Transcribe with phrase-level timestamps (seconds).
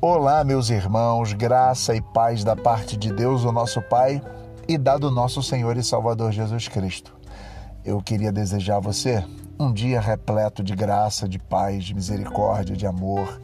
[0.00, 4.22] Olá, meus irmãos, graça e paz da parte de Deus, o nosso Pai,
[4.68, 7.12] e da do nosso Senhor e Salvador Jesus Cristo.
[7.84, 9.24] Eu queria desejar a você
[9.58, 13.40] um dia repleto de graça, de paz, de misericórdia, de amor.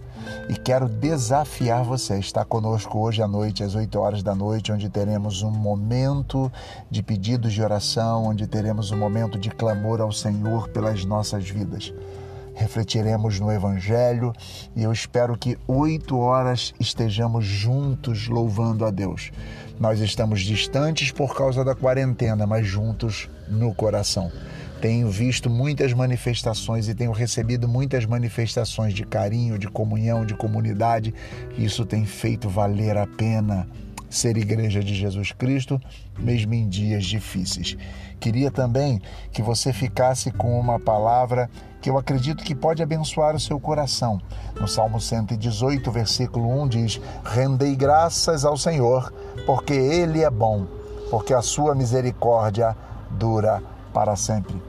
[0.49, 4.71] E quero desafiar você a estar conosco hoje à noite, às 8 horas da noite,
[4.71, 6.53] onde teremos um momento
[6.89, 11.93] de pedidos de oração, onde teremos um momento de clamor ao Senhor pelas nossas vidas
[12.55, 14.33] refletiremos no Evangelho
[14.75, 19.31] e eu espero que oito horas estejamos juntos louvando a Deus.
[19.79, 24.31] Nós estamos distantes por causa da quarentena, mas juntos no coração.
[24.81, 31.15] Tenho visto muitas manifestações e tenho recebido muitas manifestações de carinho, de comunhão, de comunidade.
[31.57, 33.67] Isso tem feito valer a pena
[34.15, 35.81] ser igreja de Jesus Cristo,
[36.19, 37.77] mesmo em dias difíceis.
[38.21, 39.01] Queria também
[39.33, 41.51] que você ficasse com uma palavra
[41.83, 44.19] que eu acredito que pode abençoar o seu coração.
[44.59, 49.13] No Salmo 118, versículo 1 diz: Rendei graças ao Senhor,
[49.45, 50.67] porque Ele é bom,
[51.11, 52.75] porque a sua misericórdia
[53.11, 54.63] dura para sempre.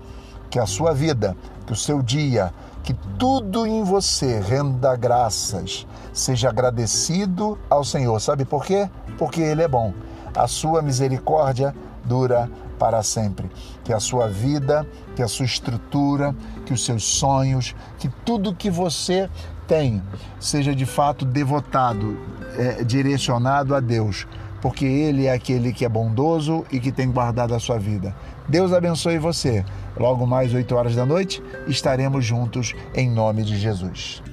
[0.50, 2.54] Que a sua vida, que o seu dia,
[2.86, 8.20] que tudo em você renda graças, seja agradecido ao Senhor.
[8.22, 8.88] Sabe por quê?
[9.18, 9.92] Porque Ele é bom.
[10.36, 12.48] A sua misericórdia dura
[12.78, 13.50] para sempre.
[13.84, 18.70] Que a sua vida, que a sua estrutura, que os seus sonhos, que tudo que
[18.70, 19.28] você
[19.68, 20.04] tem
[20.40, 22.20] seja de fato devotado,
[22.56, 24.28] é, direcionado a Deus,
[24.66, 28.16] porque Ele é aquele que é bondoso e que tem guardado a sua vida.
[28.50, 29.64] Deus abençoe você.
[29.96, 34.24] Logo mais 8 horas da noite estaremos juntos em nome de Jesus.